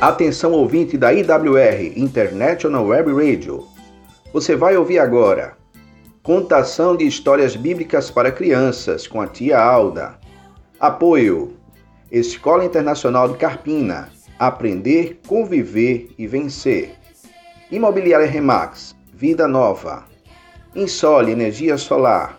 Atenção 0.00 0.52
ouvinte 0.52 0.96
da 0.96 1.12
IWR, 1.12 1.92
International 1.96 2.86
Web 2.86 3.10
Radio. 3.12 3.66
Você 4.32 4.54
vai 4.54 4.76
ouvir 4.76 5.00
agora 5.00 5.56
Contação 6.22 6.96
de 6.96 7.04
histórias 7.04 7.56
bíblicas 7.56 8.08
para 8.08 8.30
crianças 8.30 9.08
com 9.08 9.20
a 9.20 9.26
tia 9.26 9.58
Alda. 9.58 10.16
Apoio 10.78 11.56
Escola 12.12 12.64
Internacional 12.64 13.28
de 13.30 13.38
Carpina. 13.38 14.08
Aprender, 14.38 15.18
conviver 15.26 16.10
e 16.16 16.28
vencer. 16.28 16.94
Imobiliária 17.68 18.26
Remax. 18.26 18.94
Vida 19.12 19.48
Nova. 19.48 20.04
Insole 20.76 21.32
Energia 21.32 21.76
Solar. 21.76 22.38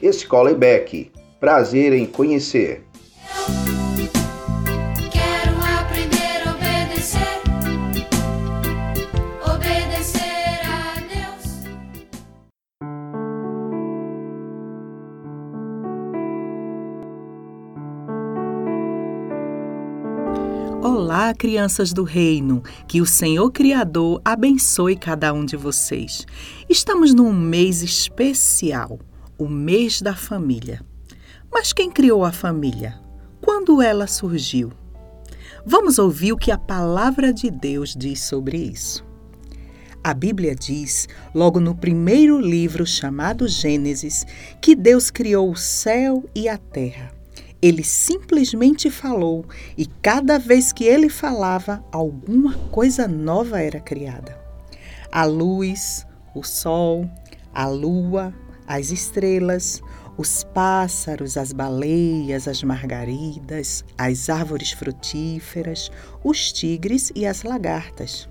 Escola 0.00 0.52
IBEC. 0.52 1.12
Prazer 1.38 1.92
em 1.92 2.06
conhecer. 2.06 2.82
Olá, 20.80 21.34
crianças 21.34 21.92
do 21.92 22.04
reino, 22.04 22.62
que 22.86 23.00
o 23.00 23.06
Senhor 23.06 23.50
Criador 23.50 24.22
abençoe 24.24 24.94
cada 24.94 25.32
um 25.32 25.44
de 25.44 25.56
vocês. 25.56 26.24
Estamos 26.68 27.12
num 27.12 27.32
mês 27.32 27.82
especial, 27.82 29.00
o 29.36 29.48
mês 29.48 30.00
da 30.00 30.14
família. 30.14 30.80
Mas 31.52 31.72
quem 31.72 31.90
criou 31.90 32.24
a 32.24 32.30
família? 32.30 33.00
Quando 33.40 33.82
ela 33.82 34.06
surgiu? 34.06 34.70
Vamos 35.66 35.98
ouvir 35.98 36.32
o 36.32 36.38
que 36.38 36.52
a 36.52 36.58
palavra 36.58 37.32
de 37.32 37.50
Deus 37.50 37.92
diz 37.98 38.20
sobre 38.20 38.56
isso. 38.58 39.04
A 40.04 40.14
Bíblia 40.14 40.54
diz, 40.54 41.08
logo 41.34 41.58
no 41.58 41.74
primeiro 41.74 42.40
livro 42.40 42.86
chamado 42.86 43.48
Gênesis, 43.48 44.24
que 44.62 44.76
Deus 44.76 45.10
criou 45.10 45.50
o 45.50 45.56
céu 45.56 46.24
e 46.36 46.48
a 46.48 46.56
terra. 46.56 47.17
Ele 47.60 47.82
simplesmente 47.82 48.88
falou 48.88 49.44
e 49.76 49.84
cada 49.84 50.38
vez 50.38 50.72
que 50.72 50.84
ele 50.84 51.08
falava, 51.08 51.84
alguma 51.90 52.54
coisa 52.70 53.08
nova 53.08 53.60
era 53.60 53.80
criada. 53.80 54.38
A 55.10 55.24
luz, 55.24 56.06
o 56.34 56.44
sol, 56.44 57.10
a 57.52 57.66
lua, 57.66 58.32
as 58.64 58.92
estrelas, 58.92 59.82
os 60.16 60.44
pássaros, 60.44 61.36
as 61.36 61.52
baleias, 61.52 62.46
as 62.46 62.62
margaridas, 62.62 63.84
as 63.96 64.28
árvores 64.28 64.70
frutíferas, 64.70 65.90
os 66.22 66.52
tigres 66.52 67.10
e 67.14 67.26
as 67.26 67.42
lagartas. 67.42 68.28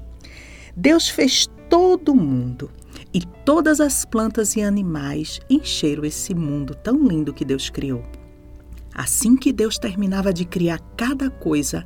Deus 0.75 1.09
fez 1.09 1.49
todo 1.69 2.13
o 2.13 2.15
mundo 2.15 2.71
e 3.13 3.21
todas 3.43 3.81
as 3.81 4.05
plantas 4.05 4.55
e 4.55 4.61
animais 4.61 5.41
encheram 5.49 6.05
esse 6.05 6.33
mundo 6.33 6.75
tão 6.75 7.05
lindo 7.05 7.33
que 7.33 7.43
Deus 7.43 7.69
criou. 7.69 8.03
Assim 8.97 9.37
que 9.37 9.53
Deus 9.53 9.77
terminava 9.77 10.33
de 10.33 10.43
criar 10.43 10.79
cada 10.97 11.29
coisa, 11.29 11.85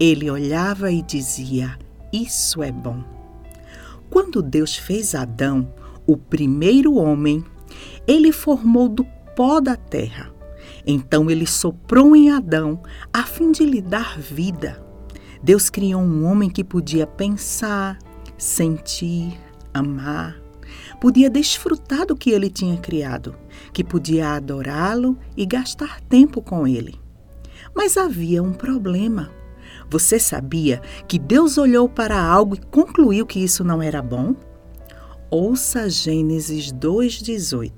ele 0.00 0.30
olhava 0.30 0.90
e 0.90 1.02
dizia: 1.02 1.78
Isso 2.10 2.62
é 2.62 2.72
bom. 2.72 3.04
Quando 4.08 4.40
Deus 4.40 4.74
fez 4.74 5.14
Adão, 5.14 5.70
o 6.06 6.16
primeiro 6.16 6.94
homem, 6.94 7.44
ele 8.06 8.32
formou 8.32 8.88
do 8.88 9.04
pó 9.36 9.60
da 9.60 9.76
terra. 9.76 10.32
Então 10.86 11.30
ele 11.30 11.46
soprou 11.46 12.16
em 12.16 12.30
Adão 12.30 12.80
a 13.12 13.24
fim 13.24 13.52
de 13.52 13.66
lhe 13.66 13.82
dar 13.82 14.18
vida. 14.18 14.82
Deus 15.42 15.68
criou 15.68 16.00
um 16.00 16.24
homem 16.24 16.48
que 16.48 16.64
podia 16.64 17.06
pensar, 17.06 17.98
sentir, 18.38 19.38
amar, 19.74 20.40
podia 21.00 21.28
desfrutar 21.28 22.06
do 22.06 22.16
que 22.16 22.30
ele 22.30 22.48
tinha 22.48 22.76
criado, 22.78 23.36
que 23.76 23.84
podia 23.84 24.30
adorá-lo 24.30 25.18
e 25.36 25.44
gastar 25.44 26.00
tempo 26.00 26.40
com 26.40 26.66
ele. 26.66 26.98
Mas 27.74 27.98
havia 27.98 28.42
um 28.42 28.54
problema. 28.54 29.30
Você 29.90 30.18
sabia 30.18 30.80
que 31.06 31.18
Deus 31.18 31.58
olhou 31.58 31.86
para 31.86 32.18
algo 32.18 32.54
e 32.54 32.58
concluiu 32.58 33.26
que 33.26 33.38
isso 33.38 33.62
não 33.62 33.82
era 33.82 34.00
bom? 34.00 34.34
Ouça 35.30 35.90
Gênesis 35.90 36.72
2,18. 36.72 37.70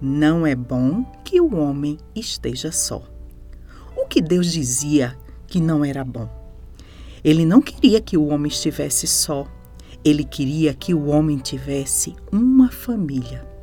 Não 0.00 0.44
é 0.44 0.56
bom 0.56 1.04
que 1.22 1.40
o 1.40 1.54
homem 1.54 1.96
esteja 2.12 2.72
só. 2.72 3.00
O 3.96 4.08
que 4.08 4.20
Deus 4.20 4.50
dizia 4.50 5.16
que 5.46 5.60
não 5.60 5.84
era 5.84 6.04
bom? 6.04 6.28
Ele 7.22 7.46
não 7.46 7.62
queria 7.62 8.00
que 8.00 8.16
o 8.16 8.26
homem 8.26 8.50
estivesse 8.50 9.06
só. 9.06 9.46
Ele 10.04 10.24
queria 10.24 10.74
que 10.74 10.92
o 10.92 11.06
homem 11.06 11.38
tivesse 11.38 12.16
uma 12.32 12.68
família. 12.68 13.53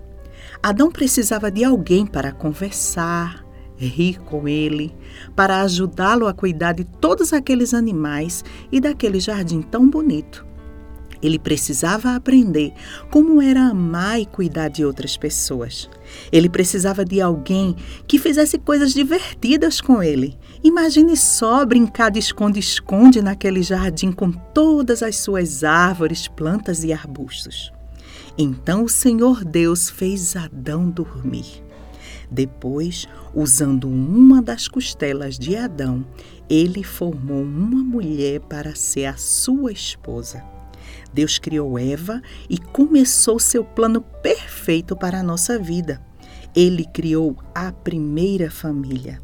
Adão 0.63 0.91
precisava 0.91 1.49
de 1.49 1.63
alguém 1.63 2.05
para 2.05 2.31
conversar, 2.31 3.44
rir 3.75 4.19
com 4.19 4.47
ele, 4.47 4.95
para 5.35 5.61
ajudá-lo 5.61 6.27
a 6.27 6.33
cuidar 6.33 6.73
de 6.73 6.83
todos 6.83 7.33
aqueles 7.33 7.73
animais 7.73 8.45
e 8.71 8.79
daquele 8.79 9.19
jardim 9.19 9.63
tão 9.63 9.89
bonito. 9.89 10.45
Ele 11.19 11.39
precisava 11.39 12.16
aprender 12.16 12.73
como 13.09 13.41
era 13.41 13.69
amar 13.69 14.19
e 14.19 14.25
cuidar 14.25 14.69
de 14.69 14.85
outras 14.85 15.17
pessoas. 15.17 15.89
Ele 16.31 16.50
precisava 16.50 17.03
de 17.03 17.19
alguém 17.21 17.75
que 18.07 18.19
fizesse 18.19 18.59
coisas 18.59 18.94
divertidas 18.94 19.81
com 19.81 20.01
ele. 20.01 20.38
Imagine 20.63 21.17
só 21.17 21.66
brincar 21.66 22.11
de 22.11 22.19
esconde-esconde 22.19 23.19
naquele 23.21 23.63
jardim 23.63 24.11
com 24.11 24.31
todas 24.31 25.01
as 25.01 25.16
suas 25.17 25.63
árvores, 25.63 26.27
plantas 26.27 26.83
e 26.83 26.94
arbustos. 26.94 27.71
Então 28.38 28.84
o 28.84 28.90
Senhor 28.90 29.44
Deus 29.44 29.90
fez 29.90 30.36
Adão 30.36 30.90
dormir. 30.90 31.64
Depois, 32.30 33.08
usando 33.34 33.90
uma 33.90 34.42
das 34.42 34.68
costelas 34.68 35.38
de 35.38 35.56
Adão, 35.58 36.06
ele 36.50 36.84
formou 36.84 37.42
uma 37.42 37.84
mulher 37.84 38.40
para 38.42 38.74
ser 38.74 39.06
a 39.06 39.18
sua 39.18 39.72
esposa. 39.72 40.44
Deus 41.14 41.38
criou 41.38 41.78
Eva 41.78 42.22
e 42.50 42.58
começou 42.58 43.38
seu 43.38 43.64
plano 43.66 44.02
perfeito 44.02 44.96
para 44.96 45.19
a 45.19 45.24
nossa 45.24 45.59
vida. 45.59 46.02
Ele 46.56 46.86
criou 46.86 47.36
a 47.53 47.72
primeira 47.72 48.50
família. 48.50 49.22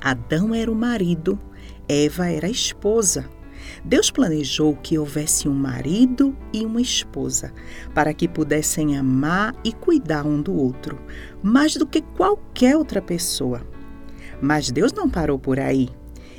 Adão 0.00 0.54
era 0.54 0.70
o 0.70 0.74
marido, 0.74 1.38
Eva 1.88 2.28
era 2.28 2.46
a 2.46 2.50
esposa. 2.50 3.28
Deus 3.84 4.10
planejou 4.10 4.76
que 4.76 4.98
houvesse 4.98 5.48
um 5.48 5.54
marido 5.54 6.36
e 6.52 6.64
uma 6.64 6.80
esposa, 6.80 7.52
para 7.94 8.12
que 8.12 8.28
pudessem 8.28 8.96
amar 8.96 9.54
e 9.64 9.72
cuidar 9.72 10.26
um 10.26 10.40
do 10.40 10.54
outro, 10.54 10.98
mais 11.42 11.74
do 11.74 11.86
que 11.86 12.02
qualquer 12.02 12.76
outra 12.76 13.00
pessoa. 13.00 13.66
Mas 14.40 14.70
Deus 14.70 14.92
não 14.92 15.08
parou 15.08 15.38
por 15.38 15.58
aí. 15.58 15.88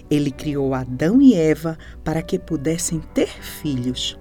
Ele 0.10 0.32
criou 0.32 0.74
Adão 0.74 1.22
e 1.22 1.34
Eva 1.34 1.78
para 2.04 2.22
que 2.22 2.40
pudessem 2.40 3.00
ter 3.14 3.30
filhos. 3.30 4.18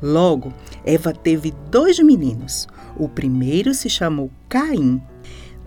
Logo, 0.00 0.52
Eva 0.84 1.12
teve 1.12 1.52
dois 1.70 1.98
meninos. 1.98 2.66
O 2.96 3.08
primeiro 3.08 3.74
se 3.74 3.90
chamou 3.90 4.30
Caim. 4.48 5.00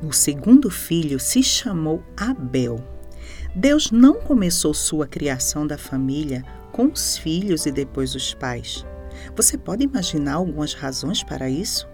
O 0.02 0.12
segundo 0.12 0.70
filho 0.70 1.20
se 1.20 1.44
chamou 1.44 2.04
Abel. 2.18 2.84
Deus 3.56 3.92
não 3.92 4.16
começou 4.16 4.74
sua 4.74 5.06
criação 5.06 5.68
da 5.68 5.78
família 5.78 6.44
com 6.72 6.86
os 6.86 7.18
filhos 7.18 7.66
e 7.66 7.72
depois 7.72 8.16
os 8.16 8.34
pais. 8.34 8.86
Você 9.36 9.58
pode 9.58 9.84
imaginar 9.84 10.36
algumas 10.36 10.74
razões 10.74 11.24
para 11.24 11.50
isso? 11.50 11.88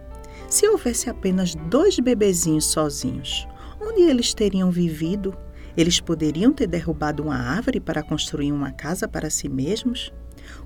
Se 0.48 0.68
houvesse 0.68 1.10
apenas 1.10 1.56
dois 1.56 2.00
bebezinhos 2.00 2.66
sozinhos, 2.66 3.48
onde 3.82 4.02
eles 4.02 4.34
teriam 4.34 4.72
vivido? 4.72 5.36
Eles 5.76 6.00
poderiam 6.00 6.54
ter 6.54 6.68
derrubado 6.68 7.24
uma 7.24 7.36
árvore 7.38 7.80
para 7.80 8.02
construir 8.02 8.52
uma 8.52 8.72
casa 8.72 9.08
para 9.08 9.30
si 9.30 9.50
mesmos? 9.50 10.12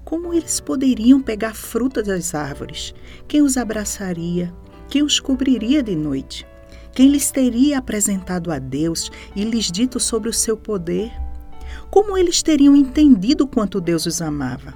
Como 0.04 0.34
eles 0.34 0.60
poderiam 0.60 1.22
pegar 1.22 1.56
fruta 1.56 2.04
das 2.04 2.36
árvores? 2.36 2.94
Quem 3.28 3.42
os 3.42 3.58
abraçaria? 3.58 4.54
Quem 4.88 5.04
os 5.04 5.20
cobriria 5.20 5.82
de 5.82 5.96
noite? 5.96 6.46
Quem 6.94 7.10
lhes 7.10 7.32
teria 7.32 7.78
apresentado 7.78 8.52
a 8.52 8.60
Deus 8.60 9.10
e 9.36 9.44
lhes 9.44 9.72
dito 9.72 10.00
sobre 10.00 10.30
o 10.30 10.34
seu 10.34 10.58
poder? 10.58 11.12
Como 11.92 12.18
eles 12.18 12.42
teriam 12.42 12.74
entendido 12.74 13.46
quanto 13.46 13.82
Deus 13.82 14.06
os 14.06 14.22
amava? 14.22 14.74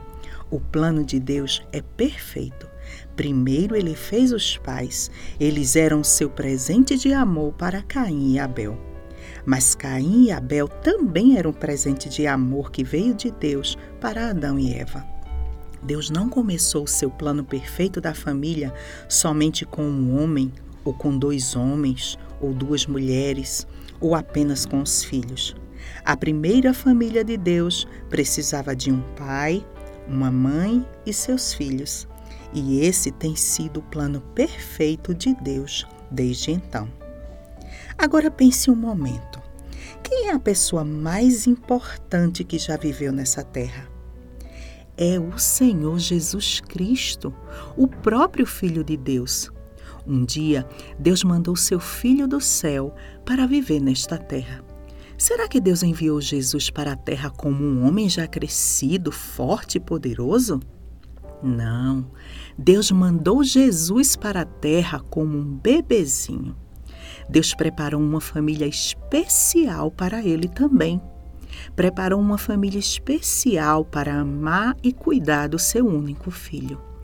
O 0.51 0.59
plano 0.59 1.01
de 1.01 1.17
Deus 1.17 1.65
é 1.71 1.81
perfeito. 1.81 2.67
Primeiro 3.15 3.73
ele 3.73 3.95
fez 3.95 4.33
os 4.33 4.57
pais, 4.57 5.09
eles 5.39 5.77
eram 5.77 6.03
seu 6.03 6.29
presente 6.29 6.97
de 6.97 7.13
amor 7.13 7.53
para 7.53 7.81
Caim 7.81 8.33
e 8.33 8.39
Abel. 8.39 8.77
Mas 9.45 9.73
Caim 9.73 10.25
e 10.25 10.31
Abel 10.33 10.67
também 10.67 11.37
eram 11.37 11.51
um 11.51 11.53
presente 11.53 12.09
de 12.09 12.27
amor 12.27 12.69
que 12.69 12.83
veio 12.83 13.13
de 13.13 13.31
Deus 13.31 13.77
para 14.01 14.31
Adão 14.31 14.59
e 14.59 14.73
Eva. 14.73 15.01
Deus 15.81 16.09
não 16.09 16.27
começou 16.27 16.83
o 16.83 16.87
seu 16.87 17.09
plano 17.09 17.45
perfeito 17.45 18.01
da 18.01 18.13
família 18.13 18.73
somente 19.07 19.65
com 19.65 19.83
um 19.83 20.21
homem, 20.21 20.51
ou 20.83 20.93
com 20.93 21.17
dois 21.17 21.55
homens, 21.55 22.19
ou 22.41 22.53
duas 22.53 22.85
mulheres, 22.85 23.65
ou 24.01 24.13
apenas 24.15 24.65
com 24.65 24.81
os 24.81 25.01
filhos. 25.01 25.55
A 26.03 26.15
primeira 26.15 26.73
família 26.73 27.23
de 27.23 27.37
Deus 27.37 27.87
precisava 28.09 28.75
de 28.75 28.91
um 28.91 29.01
pai, 29.15 29.65
uma 30.07 30.31
mãe 30.31 30.85
e 31.05 31.13
seus 31.13 31.53
filhos. 31.53 32.07
E 32.53 32.79
esse 32.81 33.11
tem 33.11 33.35
sido 33.35 33.79
o 33.79 33.83
plano 33.83 34.21
perfeito 34.33 35.13
de 35.13 35.33
Deus 35.35 35.85
desde 36.09 36.51
então. 36.51 36.89
Agora 37.97 38.29
pense 38.29 38.69
um 38.69 38.75
momento. 38.75 39.41
Quem 40.03 40.29
é 40.29 40.33
a 40.33 40.39
pessoa 40.39 40.83
mais 40.83 41.47
importante 41.47 42.43
que 42.43 42.59
já 42.59 42.77
viveu 42.77 43.11
nessa 43.11 43.43
terra? 43.43 43.87
É 44.97 45.19
o 45.19 45.37
Senhor 45.37 45.99
Jesus 45.99 46.61
Cristo, 46.61 47.33
o 47.75 47.87
próprio 47.87 48.45
Filho 48.45 48.83
de 48.83 48.95
Deus. 48.95 49.51
Um 50.07 50.23
dia, 50.23 50.67
Deus 50.97 51.23
mandou 51.23 51.55
seu 51.55 51.79
Filho 51.79 52.27
do 52.27 52.39
céu 52.39 52.93
para 53.25 53.47
viver 53.47 53.81
nesta 53.81 54.17
terra. 54.17 54.63
Será 55.17 55.47
que 55.47 55.61
Deus 55.61 55.81
enviou 55.81 56.19
Jesus 56.19 56.69
para 56.69 56.91
a 56.91 56.95
terra 56.95 57.29
como 57.29 57.63
um 57.63 57.87
homem 57.87 58.09
já 58.09 58.27
crescido, 58.27 59.11
forte 59.11 59.77
e 59.77 59.79
poderoso? 59.79 60.59
Não. 61.41 62.11
Deus 62.57 62.91
mandou 62.91 63.43
Jesus 63.43 64.15
para 64.15 64.41
a 64.41 64.45
terra 64.45 64.99
como 65.09 65.37
um 65.37 65.57
bebezinho. 65.57 66.55
Deus 67.29 67.53
preparou 67.53 68.01
uma 68.01 68.19
família 68.19 68.67
especial 68.67 69.89
para 69.89 70.23
ele 70.23 70.47
também. 70.47 71.01
Preparou 71.75 72.19
uma 72.19 72.37
família 72.37 72.79
especial 72.79 73.85
para 73.85 74.19
amar 74.19 74.75
e 74.83 74.91
cuidar 74.91 75.47
do 75.47 75.57
seu 75.57 75.87
único 75.87 76.29
filho. 76.29 76.94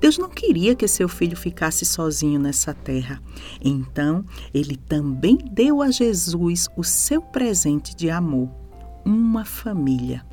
Deus 0.00 0.18
não 0.18 0.28
queria 0.28 0.74
que 0.74 0.88
seu 0.88 1.08
filho 1.08 1.36
ficasse 1.36 1.84
sozinho 1.84 2.40
nessa 2.40 2.74
terra. 2.74 3.20
Então, 3.62 4.24
ele 4.52 4.76
também 4.76 5.36
deu 5.52 5.82
a 5.82 5.90
Jesus 5.90 6.68
o 6.76 6.82
seu 6.82 7.22
presente 7.22 7.94
de 7.94 8.10
amor, 8.10 8.48
uma 9.04 9.44
família. 9.44 10.24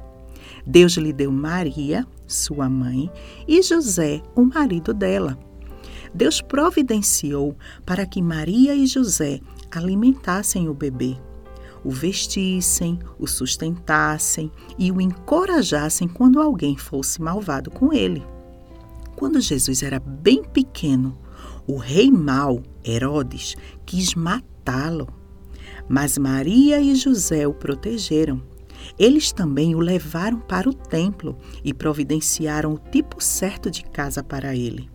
Deus 0.66 0.94
lhe 0.94 1.14
deu 1.14 1.32
Maria, 1.32 2.06
sua 2.28 2.70
mãe, 2.70 3.12
e 3.48 3.62
José, 3.62 4.22
o 4.36 4.44
marido 4.44 4.94
dela. 4.94 5.38
Deus 6.14 6.42
providenciou 6.42 7.56
para 7.86 8.06
que 8.06 8.22
Maria 8.22 8.76
e 8.76 8.88
José 8.88 9.40
alimentassem 9.72 10.68
o 10.68 10.74
bebê, 10.74 11.18
o 11.84 11.92
vestissem, 11.92 13.00
o 13.18 13.28
sustentassem 13.28 14.52
e 14.78 14.92
o 14.92 15.00
encorajassem 15.00 16.08
quando 16.08 16.42
alguém 16.42 16.76
fosse 16.76 17.22
malvado 17.22 17.70
com 17.70 17.94
ele. 17.94 18.24
Quando 19.20 19.42
Jesus 19.42 19.84
era 19.84 20.00
bem 20.00 20.42
pequeno, 20.42 21.20
o 21.68 21.76
rei 21.76 22.10
mau, 22.10 22.64
Herodes, 22.86 23.54
quis 23.86 24.16
matá-lo. 24.16 25.10
Mas 25.90 26.18
Maria 26.18 26.80
e 26.80 26.96
José 26.96 27.46
o 27.46 27.54
protegeram. 27.54 28.42
Eles 28.98 29.34
também 29.34 29.76
o 29.76 29.80
levaram 29.80 30.40
para 30.40 30.70
o 30.70 30.74
templo 30.74 31.38
e 31.66 31.74
providenciaram 31.74 32.76
o 32.76 32.80
tipo 32.80 33.22
certo 33.22 33.70
de 33.70 33.84
casa 33.84 34.24
para 34.24 34.56
ele. 34.56 34.90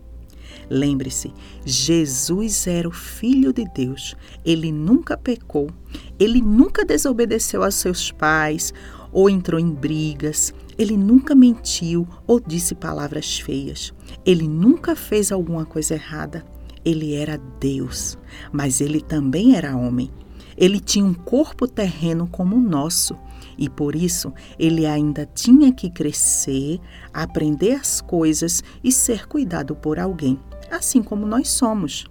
Lembre-se, 0.71 1.31
Jesus 1.63 2.65
era 2.65 2.87
o 2.87 2.91
Filho 2.91 3.53
de 3.53 3.65
Deus. 3.75 4.15
Ele 4.43 4.71
nunca 4.71 5.15
pecou, 5.15 5.69
ele 6.17 6.41
nunca 6.41 6.83
desobedeceu 6.83 7.63
aos 7.63 7.75
seus 7.75 8.11
pais 8.11 8.73
ou 9.15 9.29
entrou 9.29 9.59
em 9.59 9.71
brigas, 9.71 10.53
ele 10.77 10.97
nunca 10.97 11.33
mentiu 11.33 12.07
ou 12.27 12.39
disse 12.39 12.75
palavras 12.75 13.39
feias. 13.39 13.93
Ele 14.25 14.47
nunca 14.47 14.95
fez 14.95 15.31
alguma 15.31 15.65
coisa 15.65 15.95
errada. 15.95 16.45
Ele 16.83 17.15
era 17.15 17.37
Deus, 17.59 18.17
mas 18.51 18.79
ele 18.79 19.01
também 19.01 19.55
era 19.55 19.75
homem. 19.75 20.11
Ele 20.55 20.79
tinha 20.79 21.03
um 21.03 21.13
corpo 21.13 21.67
terreno 21.67 22.27
como 22.27 22.55
o 22.55 22.61
nosso 22.61 23.17
e 23.57 23.69
por 23.69 23.95
isso 23.95 24.33
ele 24.59 24.85
ainda 24.85 25.25
tinha 25.25 25.73
que 25.73 25.89
crescer, 25.89 26.79
aprender 27.13 27.73
as 27.73 28.01
coisas 28.01 28.63
e 28.83 28.91
ser 28.91 29.27
cuidado 29.27 29.75
por 29.75 29.99
alguém, 29.99 30.39
assim 30.69 31.01
como 31.01 31.25
nós 31.25 31.49
somos. 31.49 32.05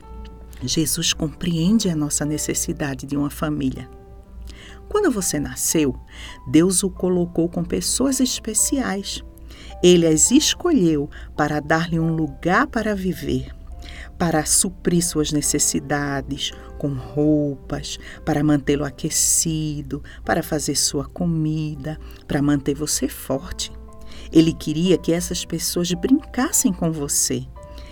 Jesus 0.63 1.13
compreende 1.13 1.91
a 1.91 1.97
nossa 1.97 2.25
necessidade 2.25 3.07
de 3.07 3.17
uma 3.17 3.31
família. 3.31 3.89
Quando 4.89 5.11
você 5.11 5.39
nasceu, 5.39 5.95
Deus 6.47 6.83
o 6.83 6.91
colocou 6.91 7.49
com 7.49 7.65
pessoas 7.65 8.21
especiais. 8.21 9.23
Ele 9.85 10.07
as 10.07 10.31
escolheu 10.31 11.11
para 11.37 11.61
dar-lhe 11.61 12.01
um 12.01 12.17
lugar 12.17 12.67
para 12.67 12.95
viver, 12.95 13.55
para 14.17 14.47
suprir 14.47 15.05
suas 15.05 15.31
necessidades 15.31 16.53
com 16.79 16.95
roupas, 16.95 17.99
para 18.25 18.43
mantê-lo 18.43 18.83
aquecido, 18.83 20.03
para 20.25 20.43
fazer 20.43 20.75
sua 20.75 21.05
comida, 21.05 21.99
para 22.27 22.41
manter 22.41 22.75
você 22.75 23.09
forte. 23.09 23.71
Ele 24.33 24.55
queria 24.55 24.97
que 24.97 25.13
essas 25.13 25.45
pessoas 25.45 25.93
brincassem 25.93 26.73
com 26.73 26.91
você 26.91 27.47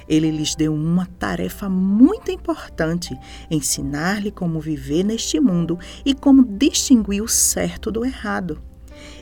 ele 0.08 0.30
lhes 0.30 0.54
deu 0.54 0.74
uma 0.74 1.06
tarefa 1.06 1.68
muito 1.68 2.30
importante: 2.30 3.16
ensinar-lhe 3.50 4.30
como 4.30 4.60
viver 4.60 5.04
neste 5.04 5.38
mundo 5.38 5.78
e 6.04 6.14
como 6.14 6.44
distinguir 6.44 7.22
o 7.22 7.28
certo 7.28 7.90
do 7.90 8.04
errado. 8.04 8.71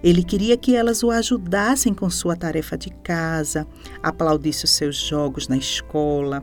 Ele 0.02 0.22
queria 0.22 0.56
que 0.56 0.74
elas 0.74 1.02
o 1.02 1.10
ajudassem 1.10 1.92
com 1.92 2.08
sua 2.08 2.34
tarefa 2.34 2.76
de 2.76 2.90
casa, 2.90 3.66
aplaudissem 4.02 4.64
os 4.64 4.70
seus 4.70 4.96
jogos 4.96 5.46
na 5.46 5.56
escola, 5.56 6.42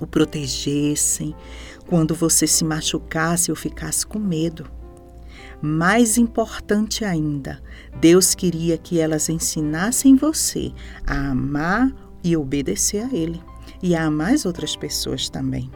o 0.00 0.06
protegessem 0.06 1.34
quando 1.86 2.14
você 2.14 2.46
se 2.46 2.64
machucasse 2.64 3.50
ou 3.50 3.56
ficasse 3.56 4.06
com 4.06 4.18
medo. 4.18 4.70
Mais 5.60 6.18
importante 6.18 7.04
ainda, 7.04 7.62
Deus 7.98 8.34
queria 8.34 8.76
que 8.76 9.00
elas 9.00 9.28
ensinassem 9.28 10.16
você 10.16 10.72
a 11.06 11.30
amar 11.30 11.90
e 12.22 12.36
obedecer 12.36 13.04
a 13.04 13.14
Ele 13.14 13.42
e 13.82 13.94
a 13.94 14.10
mais 14.10 14.44
outras 14.44 14.76
pessoas 14.76 15.28
também. 15.28 15.70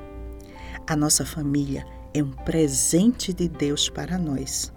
A 0.86 0.96
nossa 0.96 1.24
família 1.24 1.86
é 2.12 2.22
um 2.22 2.30
presente 2.30 3.32
de 3.32 3.48
Deus 3.48 3.88
para 3.88 4.18
nós. 4.18 4.72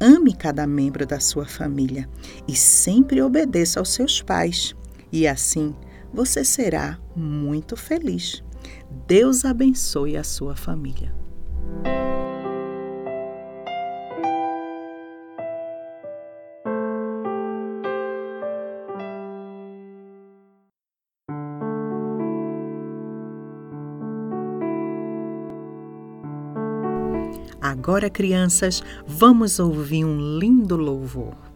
Ame 0.00 0.34
cada 0.34 0.66
membro 0.66 1.06
da 1.06 1.20
sua 1.20 1.46
família 1.46 2.08
e 2.46 2.54
sempre 2.54 3.22
obedeça 3.22 3.78
aos 3.78 3.90
seus 3.90 4.20
pais, 4.20 4.74
e 5.12 5.26
assim 5.26 5.74
você 6.12 6.44
será 6.44 6.98
muito 7.14 7.76
feliz. 7.76 8.42
Deus 9.06 9.44
abençoe 9.44 10.16
a 10.16 10.24
sua 10.24 10.56
família. 10.56 11.14
Agora, 27.64 28.10
crianças, 28.10 28.82
vamos 29.06 29.58
ouvir 29.58 30.04
um 30.04 30.38
lindo 30.38 30.76
louvor. 30.76 31.53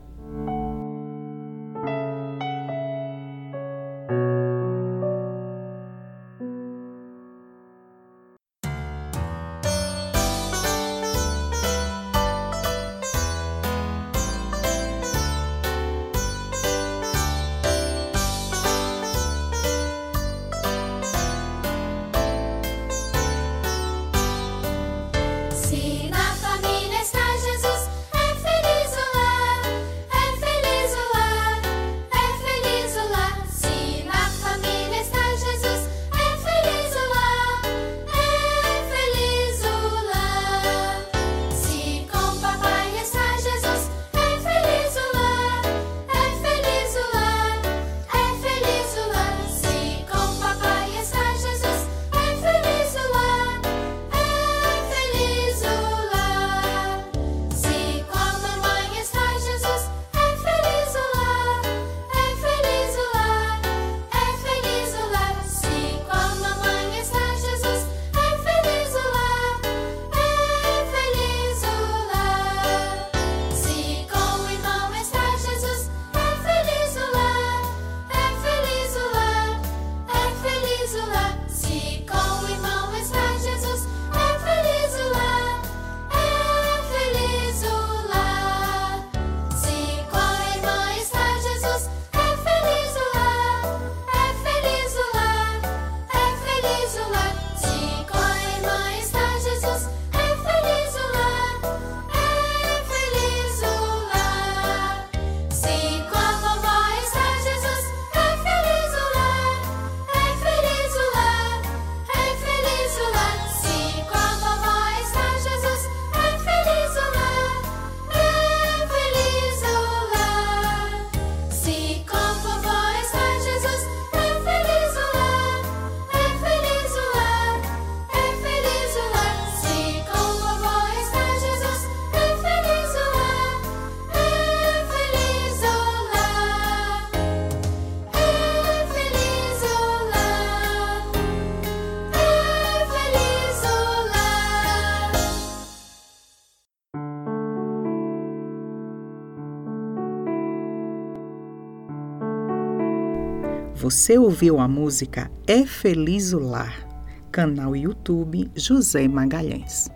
Você 153.90 154.18
ouviu 154.18 154.60
a 154.60 154.68
música 154.68 155.30
É 155.46 155.64
Feliz 155.64 156.34
o 156.34 156.38
Lar, 156.38 156.86
canal 157.32 157.74
YouTube 157.74 158.50
José 158.54 159.08
Magalhães. 159.08 159.88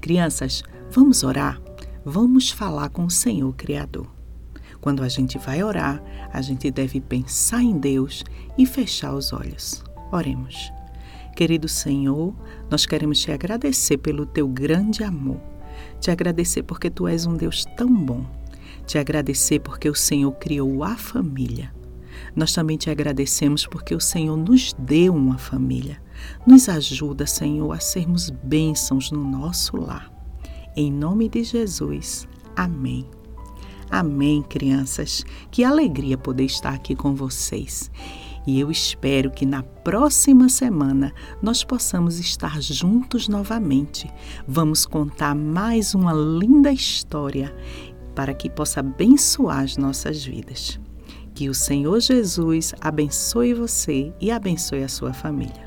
Crianças, 0.00 0.64
vamos 0.90 1.22
orar? 1.22 1.62
Vamos 2.04 2.50
falar 2.50 2.88
com 2.88 3.04
o 3.04 3.10
Senhor 3.10 3.54
Criador. 3.54 4.12
Quando 4.80 5.04
a 5.04 5.08
gente 5.08 5.38
vai 5.38 5.62
orar, 5.62 6.02
a 6.32 6.42
gente 6.42 6.72
deve 6.72 7.00
pensar 7.00 7.62
em 7.62 7.78
Deus 7.78 8.24
e 8.58 8.66
fechar 8.66 9.14
os 9.14 9.32
olhos. 9.32 9.84
Oremos. 10.10 10.72
Querido 11.36 11.68
Senhor, 11.68 12.34
nós 12.68 12.84
queremos 12.84 13.20
te 13.20 13.30
agradecer 13.30 13.98
pelo 13.98 14.26
teu 14.26 14.48
grande 14.48 15.04
amor. 15.04 15.40
Te 16.00 16.10
agradecer 16.10 16.64
porque 16.64 16.90
tu 16.90 17.06
és 17.06 17.26
um 17.26 17.36
Deus 17.36 17.64
tão 17.76 17.94
bom. 17.94 18.26
Te 18.88 18.98
agradecer 18.98 19.60
porque 19.60 19.88
o 19.88 19.94
Senhor 19.94 20.32
criou 20.32 20.82
a 20.82 20.96
família. 20.96 21.72
Nós 22.34 22.52
também 22.52 22.76
te 22.76 22.90
agradecemos 22.90 23.66
porque 23.66 23.94
o 23.94 24.00
Senhor 24.00 24.36
nos 24.36 24.72
deu 24.78 25.14
uma 25.14 25.38
família. 25.38 26.00
Nos 26.46 26.68
ajuda, 26.68 27.26
Senhor, 27.26 27.72
a 27.72 27.80
sermos 27.80 28.30
bênçãos 28.30 29.10
no 29.10 29.24
nosso 29.24 29.76
lar. 29.76 30.12
Em 30.76 30.90
nome 30.92 31.28
de 31.28 31.42
Jesus. 31.42 32.28
Amém. 32.56 33.06
Amém, 33.90 34.42
crianças. 34.42 35.24
Que 35.50 35.64
alegria 35.64 36.16
poder 36.16 36.44
estar 36.44 36.72
aqui 36.72 36.94
com 36.94 37.14
vocês. 37.14 37.90
E 38.46 38.58
eu 38.58 38.70
espero 38.70 39.30
que 39.30 39.44
na 39.44 39.62
próxima 39.62 40.48
semana 40.48 41.12
nós 41.42 41.62
possamos 41.64 42.18
estar 42.18 42.60
juntos 42.60 43.28
novamente. 43.28 44.10
Vamos 44.46 44.86
contar 44.86 45.34
mais 45.34 45.94
uma 45.94 46.12
linda 46.12 46.72
história 46.72 47.54
para 48.14 48.32
que 48.32 48.48
possa 48.48 48.80
abençoar 48.80 49.60
as 49.60 49.76
nossas 49.76 50.24
vidas. 50.24 50.80
Que 51.40 51.48
o 51.48 51.54
Senhor 51.54 51.98
Jesus 52.00 52.74
abençoe 52.82 53.54
você 53.54 54.12
e 54.20 54.30
abençoe 54.30 54.82
a 54.82 54.88
sua 54.90 55.14
família. 55.14 55.66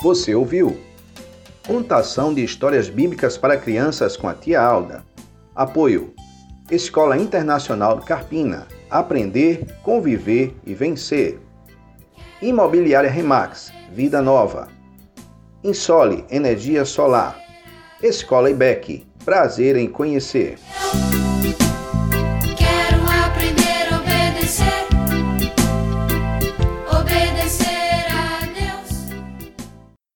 Você 0.00 0.34
ouviu? 0.34 0.78
Contação 1.66 2.32
de 2.32 2.42
histórias 2.42 2.88
bíblicas 2.88 3.36
para 3.36 3.58
crianças 3.58 4.16
com 4.16 4.26
a 4.26 4.34
tia 4.34 4.62
Alda. 4.62 5.04
Apoio: 5.54 6.14
Escola 6.70 7.18
Internacional 7.18 7.98
Carpina. 7.98 8.66
Aprender, 8.88 9.66
conviver 9.82 10.56
e 10.64 10.72
vencer. 10.72 11.47
Imobiliária 12.40 13.10
Remax, 13.10 13.72
Vida 13.92 14.22
Nova. 14.22 14.68
Insole 15.64 16.24
Energia 16.30 16.84
Solar. 16.84 17.36
Escola 18.00 18.48
IBEC, 18.48 19.04
prazer 19.24 19.76
em 19.76 19.88
conhecer. 19.88 20.56